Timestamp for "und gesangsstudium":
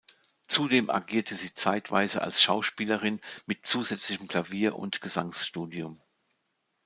4.75-6.01